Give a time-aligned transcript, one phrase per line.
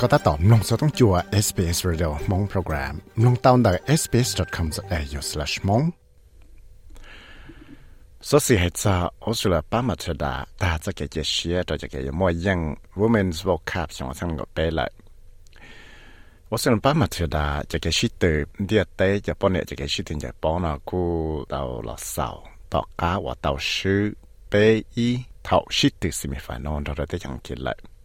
[0.00, 5.84] ก็ตัดต่อมลงสต้องจัว SBS Radio มงโปรแกรมลงตาวน์ดัก sbs.com.au/mong
[8.28, 8.94] สสิเหตุซา
[9.24, 12.58] ออสเตรเลียป้ามาเชดาตาจะเกเจเชียตัวจะเกยมอยัง
[13.00, 14.86] Women's World Cup สองสังกเปละ
[16.50, 18.24] ว่าส่วนป้ามาเชดาจะเกชิต
[18.66, 21.02] เดียเตจะปนเนี่ยจะเกชิตินจะปอนะกู
[21.50, 22.36] เตาลอสาว
[22.72, 24.02] ตอกกาว่าเตาชื่อ
[24.48, 24.54] เป
[24.94, 25.08] อี
[25.44, 27.99] เท่าชิตสิมีฝ่ายนอนเราได้ยังกินเลย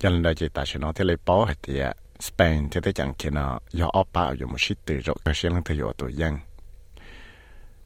[0.00, 1.80] dân đời chỉ ta sẽ nói thế lấy bó hết thì
[2.20, 5.34] Spain thế thế chẳng kia nó do ở ba ở một shit từ rồi cái
[5.34, 6.38] xe lăng thấy ở tuổi dân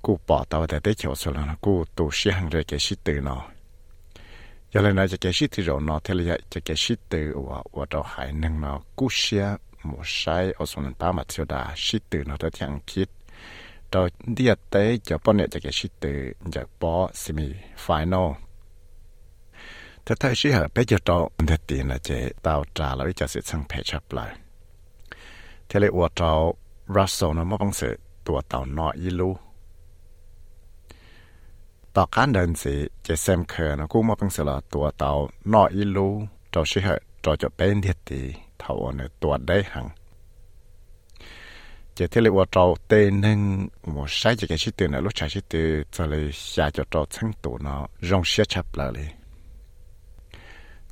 [0.03, 2.99] cú bỏ tao thế thế chiều sau là cú tụ xe hàng rồi cái shit
[3.05, 3.43] từ nó
[4.73, 7.85] giờ lên nói cái shit từ rồi nó thế là cái shit từ của ở
[7.91, 11.73] đó hải năng nó cú xe một sai ở số lần ba mặt chiều đã
[11.77, 13.05] shit từ nó thế chẳng khi
[13.93, 17.53] đó đi ở tới cho bọn này cái shit từ giờ bỏ semi
[17.87, 18.35] final
[20.12, 22.10] จะแกชิตือจะป้อซิมีไฟนอลถ้าถ้าชิหาไปจะต่อเด็ดตีนะเจ
[22.46, 24.32] ตาวจ่าแล้วจะเสียสังเพชับเลย
[25.68, 26.32] เทเลยว่าเรา
[26.96, 27.94] รัสโซนะมั่งเสือ
[28.28, 29.30] ตัวเต่านออีลู
[31.96, 32.74] ต่อการเดินสิ
[33.06, 35.12] จะเซมเคอนะกูมาเป็นสละตัวเตา
[35.54, 36.08] นออีลู
[36.52, 36.88] เราชิเห
[37.22, 38.22] เราจะเป็นเดียตี
[38.60, 39.88] เท่าเนตัวได้หัง
[41.98, 42.94] จะที่เรียกว่าเราเต
[43.26, 43.40] นึง
[43.96, 45.54] ว่าใช้จะแค่ชิดนะลูกชายชิด
[45.96, 49.10] จะเลยอยากจะเราทั้งตัวเนาะรงเสียชับเลย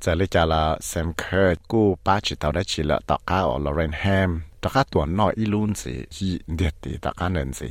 [0.03, 4.31] จะเลยจะละเซมเคอกูป้าจิตเอาได้ชิละตอก้าออลอเรนแฮม
[4.63, 5.93] ตอก้าตัวนออีลูนสิ
[6.55, 7.69] เดียตีตอก้าเดินสิ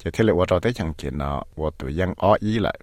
[0.00, 2.78] จะเที่เลยว่าเราได้ยังเกินเนาะว่าตัวยังอ้ออีเลย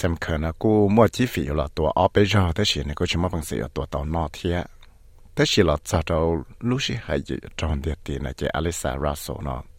[0.00, 4.58] สำคัญนะกูมั่วจีฟีอยู่ละตัวอ้อไปรอแต่สิเนี่ยกูจะมาบังสียตัวตอนอเทีย
[5.34, 6.18] แต่สิละจะเรา
[6.68, 7.18] ลูสิหาย
[7.58, 9.75] จอนเดียตีนะเจอลิซาราโซเนาะ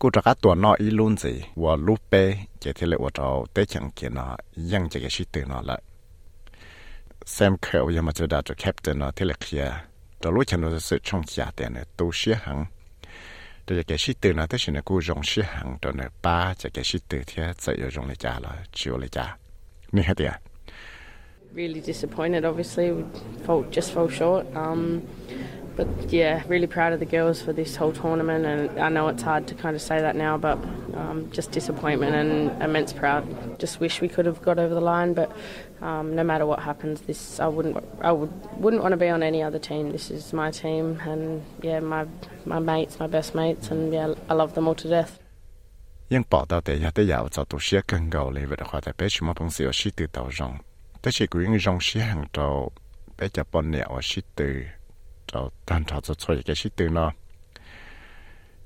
[0.00, 1.32] กูจะกัดตัวนออีลุนสิ
[1.62, 2.22] ว่าลูเป้
[2.62, 4.38] จะที่เลยว่าเราได้ยังกินเนาะ
[4.72, 5.76] ยังจะกินชิตื่นเนาะละ
[7.32, 9.66] แซมเคอยังมาจะได้จะแคปเตนเนาะที่เล็กเฮีย
[10.20, 12.58] เรารู้ฉันเราจะสื่อช่องยาแต่เนี่ยตัวเสียหัง
[13.68, 16.70] để cái sĩ tử nó tới là cô dùng sĩ hàng cho nó ba cho
[16.74, 19.36] cái sĩ tử thì sẽ có dùng lại trả là chịu lại trả
[19.92, 20.32] như thế đấy
[21.56, 22.90] Really disappointed, obviously.
[22.90, 23.04] We
[23.46, 24.44] felt, just fell short.
[24.54, 25.00] Um,
[25.79, 29.23] But yeah, really proud of the girls for this whole tournament, and I know it's
[29.23, 30.57] hard to kind of say that now, but
[30.93, 33.23] um, just disappointment and immense proud.
[33.63, 35.31] Just wish we could have got over the line, but
[35.81, 39.23] um, no matter what happens, this I wouldn't I would, wouldn't want to be on
[39.23, 39.93] any other team.
[39.93, 42.05] This is my team, and yeah, my
[42.43, 45.13] my mates, my best mates, and yeah, I love them all to death.
[46.13, 50.53] ยังปอดาวแต่ยาแต่ยาวจะตัวเชียกันเกาเลยเวลาควาแต่เป็ดชิมพงเสียวชิตือเต่ารอง
[50.99, 52.47] แต่เชกุยังรองเชียหังเต่า
[53.15, 54.78] เป็ดจะปนเนี่ยว่าชิตือ
[55.31, 57.11] cháu tan cháu cho chơi cái gì từ nó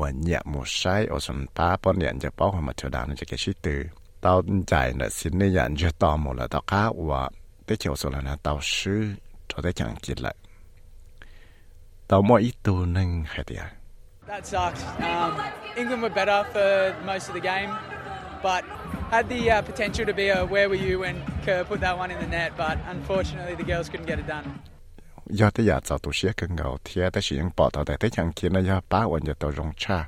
[0.00, 3.80] วันเนี่ยหมดใช้อสนป้าปอนเนี่ยจะป้องมาเทดานจะเกชิตือ
[4.24, 4.38] ตาว
[4.68, 7.22] ใจเนี่ยสินเนี่ยันจะต่อหมดแล้วตาวข้าว่า
[7.64, 9.02] ได้เขียวสุดแล้วนะตาวซื้อ
[9.50, 10.34] จะได้จังกินละ
[12.10, 13.64] ตาวมออีตัวนึงให้เดีย
[14.30, 14.82] That sucked.
[15.10, 15.30] Um,
[15.80, 17.70] England were better for most of the game,
[18.42, 18.62] but
[19.10, 22.10] had the uh, potential to be a where were you when Kerr put that one
[22.14, 24.46] in the net, but unfortunately the girls couldn't get it done.
[25.40, 29.98] ยอดที่อยากจะตัวเสียกันเงาเทียแต่สิยังปอดต่อแต่ที่ยังกินนะยาป้าวันจะตัวรงชา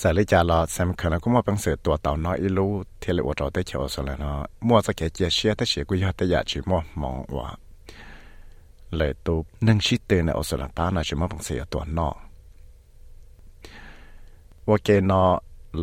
[0.00, 4.36] จะเลยจะรอสำคัญก็มาเป็นเสือตัวเต่าน้อยอีรู้เที่ยวว่าเราได้เชียวสแล้วเนาะ
[4.66, 7.48] มัวจะแก่เจียเชียแต่เสียกุยอดแต่อยากชิมอมองว่า
[8.96, 12.16] เลยตัวนึ่งชิดเตือนเอาสละป้านะชิมอเป็นเสือตัวนอก
[14.68, 15.22] ว่าเกนอ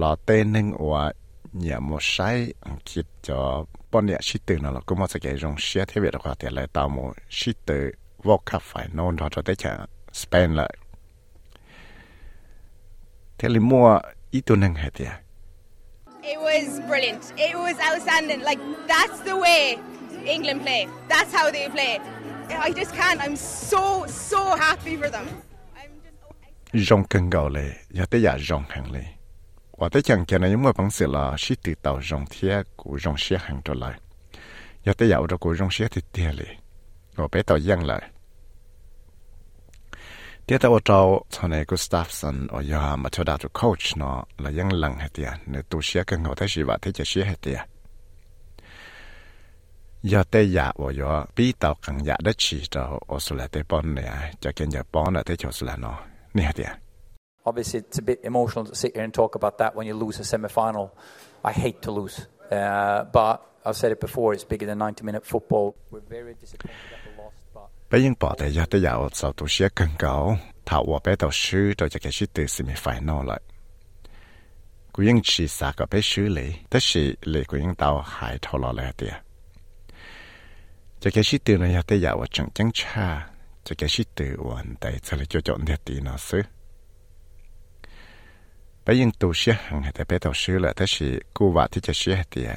[0.02, 1.27] รอเต้นึงว่าเนี่ยมัวใ
[1.59, 2.54] nhà một sai
[2.86, 6.13] khi cho bọn nhà sĩ tử nó là cũng một cái dòng xe thế biệt
[6.25, 7.92] là tiền lại tạo một sĩ tử
[8.24, 9.77] vô khắp phải nôn đó cho tới chả
[10.13, 10.77] spend lại
[13.38, 14.00] thế là mua
[14.31, 15.21] ít tuần hàng hết à
[16.24, 17.21] It was brilliant.
[17.38, 18.39] It was outstanding.
[18.39, 19.77] Like that's the way
[20.25, 20.88] England play.
[21.07, 22.00] That's how they play.
[22.50, 23.21] I just can't.
[23.21, 25.25] I'm so so happy for them.
[25.25, 29.17] Oh, rong cần gạo lệ, giờ tới giờ rong hàng lệ.
[29.80, 33.96] ว่าแต่ยังแกนยังว่าบังสือละชิติเต่ารงเทียกูรงเชียหังตัวเลย
[34.84, 36.52] อย่าแต่อยากเรากูรงเชียติเตียเลย
[37.16, 38.04] ก็ไปต่อยังเลย
[40.46, 41.00] เดี๋ยวแต่ว่าเรา
[41.34, 47.60] ตอนนี้กูสตาฟสันออยามาชดาตุโคชเนาะแล้วยังหลังให้เตียเนื้อตัวเชียกันเขาแต่ชีวะที่จะเชียให้เตีย
[50.10, 54.12] อย่าแต่อยากว่าอย่าปีเต่ากังอยากได้ชีเต่าอสุลาเตปอนเนี่ย
[54.44, 55.98] จะเกินอย่าปอนอะที่ชอสุลาเนาะ
[56.34, 56.72] เนี่ยเตีย
[57.48, 60.20] Obviously, it's a bit emotional to sit here and talk about that when you lose
[60.20, 60.92] a semi final.
[61.46, 62.28] I hate to lose.
[62.52, 65.76] Uh, but I've said it before, it's bigger than 90 minute football.
[65.92, 67.36] We're very disappointed that we lost.
[67.54, 68.02] But bây
[72.48, 73.42] semi final lại
[88.89, 91.07] ไปยังตัวเชื้อหังแต่ไปตัวเชื้อละแต่สิ
[91.38, 92.51] กูว่าที่จะเชื้อเตีย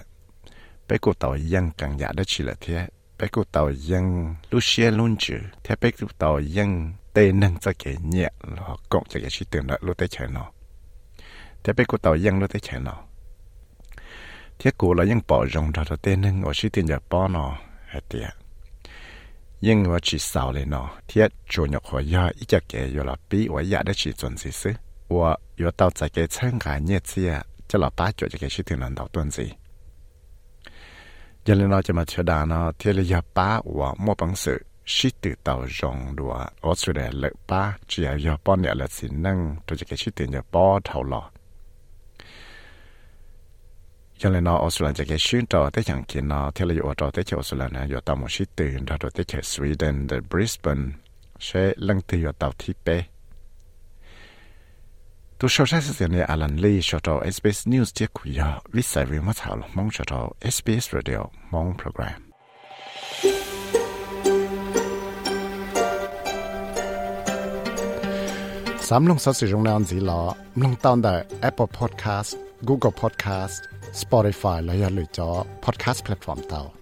[0.86, 2.80] ไปกูตัวยังกังยาได้ชีละเทีย
[3.16, 4.06] ไปกูตัวยัง
[4.52, 6.70] ลูเชื้อลุนจือเทียไปกูตัวยัง
[7.12, 10.48] เตนึงจะเกี่ยเนี่ยหรอกกงจะเกี่ยชีเตือนละรู้ได้ใช่เนาะ
[11.60, 12.98] เทียไปกูตัวยังรู้ได้ใช่เนาะ
[14.56, 17.50] เทียกูเรายังปอรงเราเตนึงโอชีเตือนจะป้อเนาะ
[18.08, 18.26] เตีย
[19.66, 29.47] ยังว่าชีสาวเลยเนาะเทียจูนอยากหัวยาอีจะเก่อยู่ละปีว่ายาได้ชีจนสิซื้อ 我有到这个参加日子啊，这老八九这个事情能到段子。
[31.43, 36.23] 人呢就嘛觉得呢，天里要把我没本事，是得到用的，
[36.61, 41.31] 我出来了把，只要要帮你了才能，对这个事情就包头了。
[44.17, 47.23] cho nên nó Australia cái xuyên trò tới chẳng kia nó theo là dụ trò tới
[47.23, 50.91] chỗ Australia này dụ tàu một sĩ tiền ra rồi tới chỗ Sweden the Brisbane
[51.39, 52.93] sẽ lăng từ dụ tàu thi bê tu sau sai sự này Alan Lee cho
[52.93, 53.18] trò SBS News tiết của giờ viết sai vì mất hảo mong cho trò SBS
[53.18, 53.18] Radio mong program สา
[55.42, 58.40] ตัวชาวใช้เสียงเนี่ยอาลันลีชอตเอสบีเอสนิวส์เที่คุย
[58.76, 61.20] วิสัยเรียมาถาวมองชอตเอสบีเอสเรดิโอ
[61.52, 62.20] มองโปรแกรม
[68.88, 70.20] สามลงสัสิรงแนานสีหลอ
[70.62, 71.14] ลงตอนได้
[71.48, 72.30] Apple Podcast
[72.68, 73.56] Google Podcast
[74.00, 75.30] Spotify และยังหรือจอ
[75.64, 76.79] Podcast Platform เตา